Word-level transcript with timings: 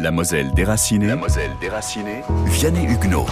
La 0.00 0.12
Moselle 0.12 0.52
déracinée. 0.54 1.08
La 1.08 1.16
Moselle 1.16 1.50
déracinée. 1.60 2.22
Vianney 2.46 2.84
Huguenot. 2.84 3.26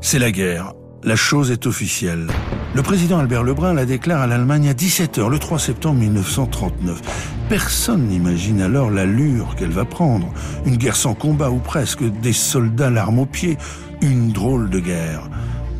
C'est 0.00 0.20
la 0.20 0.30
guerre. 0.30 0.74
La 1.02 1.16
chose 1.16 1.50
est 1.50 1.66
officielle. 1.66 2.28
Le 2.74 2.82
président 2.82 3.18
Albert 3.18 3.42
Lebrun 3.42 3.74
la 3.74 3.84
déclare 3.84 4.20
à 4.22 4.26
l'Allemagne 4.28 4.68
à 4.68 4.74
17h 4.74 5.28
le 5.28 5.38
3 5.40 5.58
septembre 5.58 5.98
1939. 5.98 7.00
Personne 7.48 8.06
n'imagine 8.06 8.60
alors 8.60 8.90
l'allure 8.90 9.56
qu'elle 9.56 9.70
va 9.70 9.84
prendre. 9.84 10.32
Une 10.66 10.76
guerre 10.76 10.96
sans 10.96 11.14
combat 11.14 11.50
ou 11.50 11.58
presque, 11.58 12.04
des 12.04 12.32
soldats 12.32 12.90
l'arme 12.90 13.18
aux 13.18 13.26
pieds, 13.26 13.58
une 14.02 14.30
drôle 14.30 14.70
de 14.70 14.78
guerre. 14.78 15.28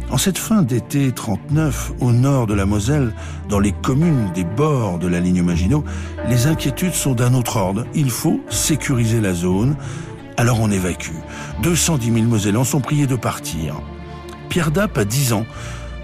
En 0.09 0.19
cette 0.19 0.39
fin 0.39 0.63
d'été 0.63 1.11
39, 1.11 1.95
au 2.01 2.13
nord 2.13 2.47
de 2.47 2.55
la 2.55 2.65
Moselle, 2.65 3.13
dans 3.49 3.59
les 3.59 3.73
communes 3.73 4.31
des 4.35 4.45
bords 4.45 4.99
de 4.99 5.09
la 5.09 5.19
ligne 5.19 5.43
Maginot, 5.43 5.85
les 6.29 6.47
inquiétudes 6.47 6.95
sont 6.95 7.15
d'un 7.15 7.35
autre 7.35 7.57
ordre. 7.57 7.85
Il 7.95 8.11
faut 8.11 8.41
sécuriser 8.49 9.21
la 9.21 9.35
zone. 9.35 9.77
Alors 10.37 10.61
on 10.61 10.71
évacue. 10.71 11.17
210 11.63 12.13
000 12.13 12.25
Mosellans 12.27 12.65
sont 12.65 12.81
priés 12.81 13.09
de 13.09 13.17
partir. 13.17 13.75
Pierre 14.49 14.71
Dapp 14.71 14.97
a 14.97 15.05
10 15.05 15.33
ans. 15.33 15.47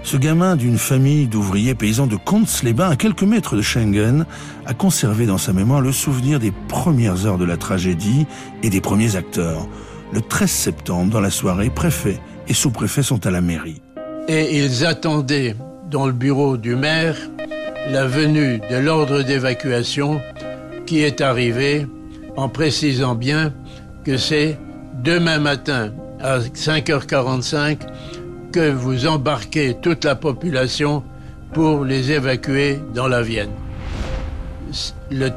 Ce 0.03 0.17
gamin 0.17 0.57
d'une 0.57 0.77
famille 0.77 1.27
d'ouvriers 1.27 1.75
paysans 1.75 2.07
de 2.07 2.17
Comtes-les-Bains, 2.17 2.89
à 2.89 2.95
quelques 2.97 3.23
mètres 3.23 3.55
de 3.55 3.61
Schengen, 3.61 4.25
a 4.65 4.73
conservé 4.73 5.25
dans 5.25 5.37
sa 5.37 5.53
mémoire 5.53 5.79
le 5.79 5.93
souvenir 5.93 6.39
des 6.41 6.51
premières 6.67 7.25
heures 7.25 7.37
de 7.37 7.45
la 7.45 7.55
tragédie 7.55 8.27
et 8.63 8.69
des 8.69 8.81
premiers 8.81 9.15
acteurs. 9.15 9.65
Le 10.11 10.19
13 10.19 10.51
septembre, 10.51 11.09
dans 11.09 11.21
la 11.21 11.31
soirée, 11.31 11.69
préfet 11.69 12.19
et 12.49 12.53
sous-préfet 12.53 13.01
sont 13.01 13.25
à 13.25 13.31
la 13.31 13.39
mairie. 13.39 13.82
Et 14.27 14.57
ils 14.57 14.85
attendaient 14.85 15.55
dans 15.89 16.05
le 16.05 16.13
bureau 16.13 16.57
du 16.57 16.75
maire 16.75 17.17
la 17.89 18.05
venue 18.05 18.61
de 18.69 18.77
l'ordre 18.77 19.21
d'évacuation 19.21 20.21
qui 20.85 21.01
est 21.01 21.21
arrivé 21.21 21.87
en 22.37 22.49
précisant 22.49 23.15
bien 23.15 23.53
que 24.03 24.17
c'est 24.17 24.57
demain 25.03 25.39
matin 25.39 25.91
à 26.21 26.39
5h45 26.39 27.77
que 28.51 28.71
vous 28.71 29.07
embarquez 29.07 29.75
toute 29.81 30.05
la 30.05 30.15
population 30.15 31.03
pour 31.53 31.83
les 31.83 32.11
évacuer 32.11 32.79
dans 32.93 33.07
la 33.07 33.21
Vienne. 33.21 33.51
Le 35.11 35.29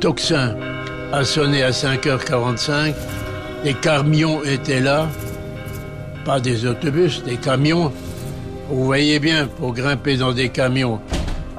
tocsin 0.00 0.56
a 1.12 1.24
sonné 1.24 1.62
à 1.62 1.70
5h45, 1.70 2.94
les 3.64 3.74
camions 3.74 4.42
étaient 4.44 4.80
là, 4.80 5.08
pas 6.24 6.40
des 6.40 6.66
autobus, 6.66 7.22
des 7.22 7.36
camions. 7.36 7.92
Vous 8.68 8.84
voyez 8.84 9.18
bien, 9.18 9.46
pour 9.46 9.74
grimper 9.74 10.16
dans 10.16 10.32
des 10.32 10.48
camions, 10.48 10.98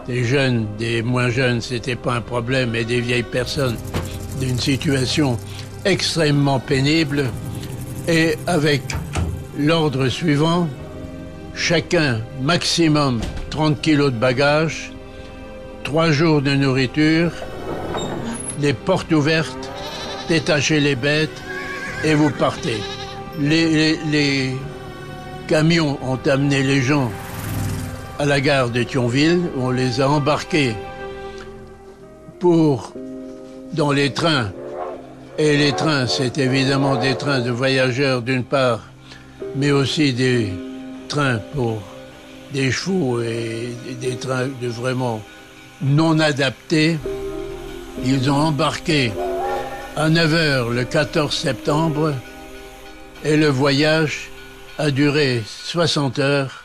des 0.07 0.23
jeunes, 0.23 0.65
des 0.77 1.03
moins 1.03 1.29
jeunes, 1.29 1.61
c'était 1.61 1.95
pas 1.95 2.15
un 2.15 2.21
problème, 2.21 2.75
et 2.75 2.83
des 2.83 2.99
vieilles 2.99 3.23
personnes 3.23 3.77
d'une 4.39 4.59
situation 4.59 5.37
extrêmement 5.85 6.59
pénible, 6.59 7.25
et 8.07 8.35
avec 8.47 8.81
l'ordre 9.57 10.07
suivant, 10.07 10.67
chacun 11.53 12.21
maximum 12.41 13.21
30 13.51 13.81
kilos 13.81 14.11
de 14.11 14.17
bagages, 14.17 14.91
trois 15.83 16.11
jours 16.11 16.41
de 16.41 16.55
nourriture, 16.55 17.31
les 18.59 18.73
portes 18.73 19.11
ouvertes, 19.11 19.69
détachez 20.27 20.79
les 20.79 20.95
bêtes 20.95 21.41
et 22.03 22.15
vous 22.15 22.31
partez. 22.31 22.81
Camions 25.47 25.99
ont 26.01 26.19
amené 26.29 26.63
les 26.63 26.81
gens 26.81 27.11
à 28.17 28.25
la 28.25 28.41
gare 28.41 28.69
de 28.69 28.83
Thionville, 28.83 29.41
on 29.57 29.69
les 29.69 30.01
a 30.01 30.09
embarqués 30.09 30.75
pour 32.39 32.93
dans 33.73 33.91
les 33.91 34.13
trains. 34.13 34.51
Et 35.37 35.57
les 35.57 35.73
trains, 35.73 36.07
c'est 36.07 36.37
évidemment 36.37 36.95
des 36.95 37.15
trains 37.15 37.41
de 37.41 37.51
voyageurs 37.51 38.21
d'une 38.21 38.43
part, 38.43 38.81
mais 39.55 39.71
aussi 39.71 40.13
des 40.13 40.53
trains 41.09 41.39
pour 41.53 41.81
des 42.53 42.71
chevaux 42.71 43.21
et 43.21 43.75
des 43.99 44.15
trains 44.15 44.47
de 44.61 44.67
vraiment 44.67 45.21
non 45.81 46.19
adaptés. 46.19 46.97
Ils 48.05 48.31
ont 48.31 48.35
embarqué 48.35 49.11
à 49.97 50.09
9h 50.09 50.71
le 50.71 50.83
14 50.85 51.33
septembre 51.35 52.13
et 53.23 53.35
le 53.35 53.47
voyage 53.47 54.29
a 54.77 54.91
duré 54.91 55.43
60 55.45 56.19
heures 56.19 56.63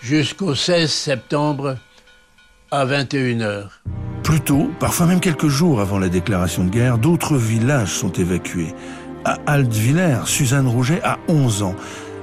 jusqu'au 0.00 0.54
16 0.54 0.90
septembre 0.90 1.76
à 2.70 2.86
21h. 2.86 3.64
Plus 4.22 4.40
tôt, 4.40 4.70
parfois 4.80 5.06
même 5.06 5.20
quelques 5.20 5.48
jours 5.48 5.80
avant 5.80 5.98
la 5.98 6.08
déclaration 6.08 6.64
de 6.64 6.70
guerre, 6.70 6.98
d'autres 6.98 7.36
villages 7.36 7.92
sont 7.92 8.12
évacués. 8.12 8.74
À 9.24 9.38
Altvillers, 9.46 10.26
Suzanne 10.26 10.66
Rouget 10.66 11.00
a 11.04 11.18
11 11.28 11.62
ans. 11.62 11.76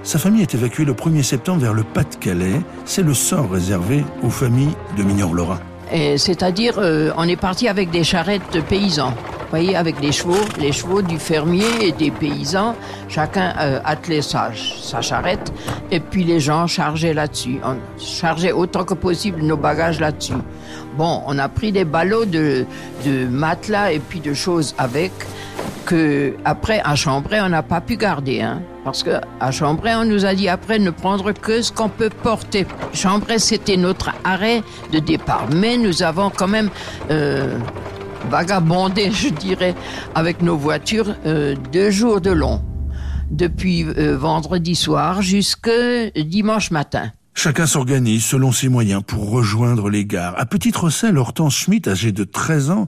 Sa 0.04 0.18
famille 0.18 0.42
est 0.42 0.54
évacuée 0.56 0.86
le 0.86 0.94
1er 0.94 1.24
septembre 1.24 1.62
vers 1.62 1.74
le 1.74 1.84
Pas-de-Calais. 1.84 2.62
C'est 2.86 3.04
le 3.04 3.14
sort 3.14 3.52
réservé 3.52 4.04
aux 4.24 4.30
familles 4.30 4.76
de 4.98 5.04
lorrains. 5.34 5.60
C'est-à-dire, 6.18 6.78
euh, 6.78 7.12
on 7.18 7.28
est 7.28 7.40
parti 7.40 7.68
avec 7.68 7.90
des 7.90 8.04
charrettes 8.04 8.54
de 8.54 8.62
paysans. 8.62 9.14
Vous 9.50 9.58
voyez, 9.58 9.76
avec 9.76 10.00
les 10.00 10.12
chevaux, 10.12 10.46
les 10.60 10.72
chevaux 10.72 11.02
du 11.02 11.18
fermier 11.18 11.66
et 11.82 11.92
des 11.92 12.12
paysans, 12.12 12.76
chacun 13.08 13.56
euh, 13.60 13.80
attelait 13.84 14.22
sa, 14.22 14.52
sa 14.54 15.02
charrette, 15.02 15.52
et 15.90 16.00
puis 16.00 16.24
les 16.24 16.40
gens 16.40 16.68
chargeaient 16.68 17.16
là-dessus. 17.16 17.60
On 17.64 17.78
chargeait 18.00 18.52
autant 18.52 18.84
que 18.84 18.94
possible 18.94 19.42
nos 19.42 19.58
bagages 19.58 20.00
là-dessus. 20.00 20.34
Bon, 20.96 21.24
on 21.26 21.40
a 21.40 21.50
pris 21.50 21.72
des 21.72 21.84
ballots 21.84 22.26
de, 22.26 22.68
de 23.04 23.26
matelas 23.26 23.92
et 23.92 23.98
puis 23.98 24.20
de 24.20 24.36
choses 24.36 24.76
avec, 24.78 25.12
que 25.88 26.36
après 26.46 26.80
à 26.86 26.94
Chambray 26.96 27.42
on 27.42 27.50
n'a 27.50 27.64
pas 27.64 27.82
pu 27.82 27.98
garder, 27.98 28.42
hein, 28.42 28.62
parce 28.84 29.02
que 29.02 29.20
à 29.40 29.50
Chambray 29.52 29.96
on 29.96 30.06
nous 30.06 30.26
a 30.28 30.36
dit 30.36 30.48
après 30.48 30.78
ne 30.78 30.92
prendre 30.92 31.32
que 31.32 31.64
ce 31.64 31.72
qu'on 31.72 31.90
peut 31.90 32.12
porter. 32.12 32.68
Chambray 32.94 33.40
c'était 33.40 33.78
notre 33.78 34.12
arrêt 34.24 34.62
de 34.94 35.00
départ, 35.00 35.48
mais 35.56 35.78
nous 35.78 36.04
avons 36.04 36.30
quand 36.30 36.48
même 36.48 36.70
euh, 37.10 37.58
vagabondé, 38.30 39.12
je 39.12 39.30
dirais, 39.30 39.76
avec 40.16 40.42
nos 40.42 40.58
voitures 40.58 41.16
euh, 41.26 41.56
deux 41.72 41.92
jours 41.92 42.22
de 42.22 42.32
long, 42.32 42.62
depuis 43.32 43.86
euh, 43.86 44.18
vendredi 44.18 44.76
soir 44.76 45.22
jusqu'à 45.22 46.10
dimanche 46.16 46.72
matin. 46.72 47.12
Chacun 47.42 47.68
s'organise 47.68 48.26
selon 48.26 48.52
ses 48.52 48.68
moyens 48.68 49.02
pour 49.06 49.30
rejoindre 49.30 49.90
les 49.90 50.04
gares. 50.04 50.38
À 50.38 50.46
Petite 50.46 50.76
Rosselle, 50.76 51.18
Hortense 51.18 51.56
Schmitt, 51.56 51.88
âgée 51.88 52.12
de 52.12 52.26
13 52.26 52.70
ans, 52.72 52.88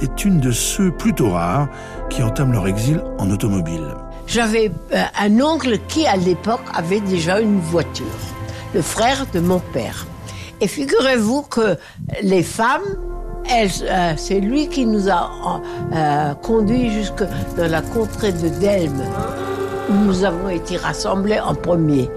est 0.00 0.24
une 0.24 0.40
de 0.40 0.52
ceux 0.52 0.90
plutôt 0.90 1.30
rares 1.32 1.68
qui 2.08 2.22
entament 2.22 2.52
leur 2.52 2.66
exil 2.66 3.02
en 3.18 3.30
automobile. 3.30 3.84
J'avais 4.26 4.70
euh, 4.94 5.02
un 5.20 5.40
oncle 5.40 5.78
qui, 5.88 6.06
à 6.06 6.16
l'époque, 6.16 6.62
avait 6.72 7.00
déjà 7.00 7.40
une 7.40 7.60
voiture, 7.60 8.06
le 8.72 8.80
frère 8.80 9.26
de 9.34 9.40
mon 9.40 9.58
père. 9.58 10.06
Et 10.62 10.66
figurez-vous 10.68 11.42
que 11.42 11.76
les 12.22 12.42
femmes, 12.42 12.96
euh, 13.48 14.12
c'est 14.16 14.40
lui 14.40 14.68
qui 14.68 14.86
nous 14.86 15.08
a 15.08 15.30
euh, 15.94 16.34
conduits 16.34 16.90
jusque 16.90 17.24
dans 17.56 17.70
la 17.70 17.82
contrée 17.82 18.32
de 18.32 18.48
Delme, 18.60 19.02
où 19.88 19.94
nous 20.06 20.24
avons 20.24 20.48
été 20.48 20.76
rassemblés 20.76 21.40
en 21.40 21.54
premier. 21.54 22.08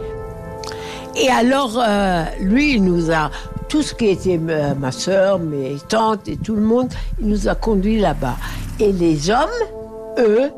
Et 1.16 1.30
alors, 1.30 1.78
euh, 1.78 2.24
lui, 2.40 2.76
il 2.76 2.84
nous 2.84 3.12
a, 3.12 3.30
tout 3.70 3.84
ce 3.84 3.94
qui 3.94 4.08
était 4.08 4.40
euh, 4.50 4.74
ma 4.74 4.92
soeur, 4.92 5.40
mes 5.40 5.78
tantes 5.88 6.28
et 6.28 6.38
tout 6.38 6.56
le 6.56 6.62
monde, 6.62 6.90
il 7.20 7.28
nous 7.28 7.48
a 7.48 7.56
conduits 7.56 8.00
là-bas. 8.00 8.36
Et 8.80 8.92
les 8.92 9.30
hommes, 9.30 10.18
eux, 10.18 10.50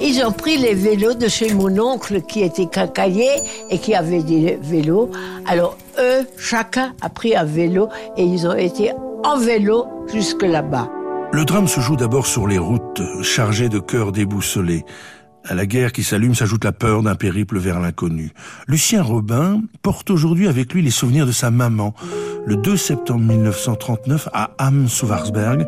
ils 0.00 0.24
ont 0.24 0.32
pris 0.32 0.58
les 0.58 0.74
vélos 0.74 1.14
de 1.14 1.28
chez 1.28 1.54
mon 1.54 1.78
oncle 1.78 2.22
qui 2.22 2.42
était 2.42 2.66
quincaillier 2.66 3.30
et 3.70 3.78
qui 3.78 3.94
avait 3.94 4.24
des 4.24 4.58
vélos. 4.60 5.10
Alors, 5.46 5.76
eux, 6.00 6.26
chacun 6.36 6.92
a 7.00 7.08
pris 7.08 7.36
un 7.36 7.44
vélo 7.44 7.88
et 8.16 8.24
ils 8.24 8.48
ont 8.48 8.56
été 8.56 8.90
en 9.24 9.38
vélo 9.38 9.86
jusque 10.12 10.42
là-bas. 10.42 10.90
Le 11.32 11.44
drame 11.44 11.68
se 11.68 11.80
joue 11.80 11.96
d'abord 11.96 12.26
sur 12.26 12.46
les 12.46 12.58
routes, 12.58 13.02
chargées 13.22 13.68
de 13.68 13.78
cœurs 13.78 14.12
déboussolés. 14.12 14.84
À 15.44 15.54
la 15.54 15.66
guerre 15.66 15.92
qui 15.92 16.04
s'allume 16.04 16.34
s'ajoute 16.34 16.64
la 16.64 16.72
peur 16.72 17.02
d'un 17.02 17.16
périple 17.16 17.58
vers 17.58 17.80
l'inconnu. 17.80 18.32
Lucien 18.68 19.02
Robin 19.02 19.62
porte 19.82 20.10
aujourd'hui 20.10 20.46
avec 20.46 20.72
lui 20.72 20.82
les 20.82 20.90
souvenirs 20.90 21.26
de 21.26 21.32
sa 21.32 21.50
maman. 21.50 21.94
Le 22.46 22.56
2 22.56 22.76
septembre 22.76 23.24
1939, 23.24 24.28
à 24.32 24.50
Warsberg, 25.02 25.66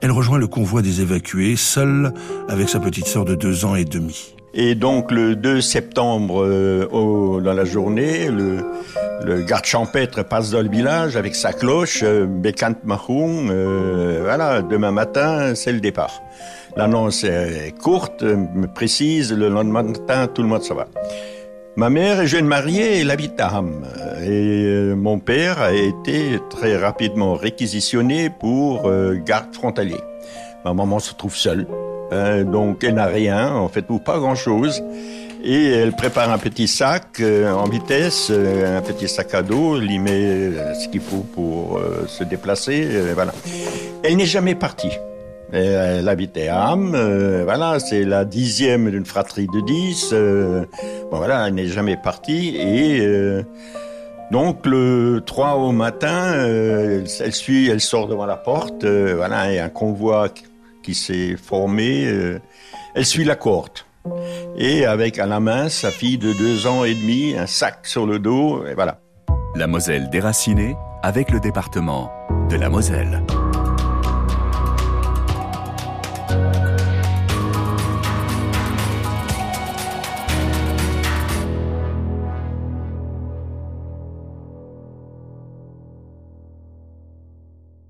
elle 0.00 0.10
rejoint 0.10 0.38
le 0.38 0.46
convoi 0.46 0.82
des 0.82 1.00
évacués, 1.00 1.56
seule 1.56 2.12
avec 2.48 2.68
sa 2.68 2.80
petite 2.80 3.06
sœur 3.06 3.24
de 3.24 3.34
deux 3.34 3.64
ans 3.64 3.76
et 3.76 3.84
demi. 3.84 4.34
Et 4.56 4.76
donc 4.76 5.10
le 5.10 5.34
2 5.34 5.60
septembre, 5.60 6.44
euh, 6.44 7.40
dans 7.40 7.52
la 7.52 7.64
journée, 7.64 8.28
le, 8.28 9.42
garde 9.42 9.64
champêtre 9.64 10.22
passe 10.22 10.50
dans 10.50 10.62
le 10.62 10.68
village 10.68 11.16
avec 11.16 11.34
sa 11.34 11.52
cloche, 11.52 12.02
euh, 12.04 12.24
Bekant 12.24 12.74
Mahung, 12.84 13.48
euh, 13.50 14.20
voilà, 14.22 14.62
demain 14.62 14.92
matin, 14.92 15.56
c'est 15.56 15.72
le 15.72 15.80
départ. 15.80 16.22
L'annonce 16.76 17.24
est 17.24 17.74
courte, 17.82 18.24
précise, 18.74 19.32
le 19.32 19.48
lendemain 19.48 19.82
matin, 19.82 20.28
tout 20.28 20.42
le 20.42 20.48
monde 20.48 20.62
s'en 20.62 20.76
va. 20.76 20.86
Ma 21.76 21.90
mère 21.90 22.20
est 22.20 22.28
jeune 22.28 22.46
mariée, 22.46 23.00
elle 23.00 23.10
habite 23.10 23.40
à 23.40 23.48
Ham. 23.48 23.84
Et 24.24 24.94
mon 24.94 25.18
père 25.18 25.60
a 25.60 25.72
été 25.72 26.38
très 26.50 26.76
rapidement 26.76 27.34
réquisitionné 27.34 28.30
pour 28.30 28.90
garde 29.24 29.52
frontalier. 29.52 29.98
Ma 30.64 30.74
maman 30.74 30.98
se 30.98 31.14
trouve 31.14 31.34
seule, 31.36 31.66
hein, 32.12 32.44
donc 32.44 32.84
elle 32.84 32.94
n'a 32.94 33.06
rien, 33.06 33.54
en 33.54 33.68
fait, 33.68 33.84
ou 33.88 33.98
pas 33.98 34.18
grand-chose. 34.18 34.82
Et 35.46 35.72
elle 35.72 35.92
prépare 35.92 36.30
un 36.30 36.38
petit 36.38 36.66
sac 36.66 37.20
euh, 37.20 37.52
en 37.52 37.64
vitesse, 37.64 38.30
un 38.30 38.80
petit 38.80 39.08
sac 39.08 39.34
à 39.34 39.42
dos, 39.42 39.76
elle 39.78 39.90
y 39.90 39.98
met 39.98 40.52
ce 40.74 40.88
qu'il 40.88 41.02
faut 41.02 41.26
pour 41.34 41.80
se 42.06 42.24
déplacer, 42.24 42.88
voilà. 43.14 43.32
Elle 44.02 44.16
n'est 44.16 44.26
jamais 44.26 44.54
partie. 44.54 44.92
Elle 45.52 46.08
habitait 46.08 46.48
à 46.48 46.68
Ham, 46.68 46.96
voilà, 47.44 47.78
c'est 47.78 48.04
la 48.04 48.24
dixième 48.24 48.90
d'une 48.90 49.04
fratrie 49.04 49.46
de 49.46 49.60
dix. 49.60 50.12
bon 50.12 51.16
voilà, 51.18 51.46
elle 51.46 51.54
n'est 51.54 51.66
jamais 51.66 51.96
partie 51.96 52.56
et 52.56 53.44
donc 54.30 54.64
le 54.66 55.22
3 55.24 55.54
au 55.56 55.72
matin, 55.72 56.32
euh, 56.34 57.04
elle 57.20 57.32
suit, 57.32 57.68
elle 57.68 57.80
sort 57.80 58.08
devant 58.08 58.26
la 58.26 58.36
porte, 58.36 58.84
euh, 58.84 59.14
voilà, 59.16 59.52
et 59.52 59.60
un 59.60 59.68
convoi 59.68 60.28
s'est 60.92 61.36
formé. 61.36 62.04
Euh, 62.04 62.38
elle 62.94 63.06
suit 63.06 63.24
la 63.24 63.36
courte. 63.36 63.86
Et 64.58 64.84
avec 64.84 65.18
à 65.18 65.24
la 65.24 65.40
main 65.40 65.70
sa 65.70 65.90
fille 65.90 66.18
de 66.18 66.34
deux 66.34 66.66
ans 66.66 66.84
et 66.84 66.94
demi, 66.94 67.34
un 67.38 67.46
sac 67.46 67.86
sur 67.86 68.04
le 68.04 68.18
dos, 68.18 68.66
et 68.66 68.74
voilà. 68.74 69.00
La 69.54 69.66
Moselle 69.66 70.10
déracinée 70.10 70.76
avec 71.02 71.30
le 71.30 71.40
département 71.40 72.12
de 72.50 72.56
la 72.56 72.68
Moselle. 72.68 73.22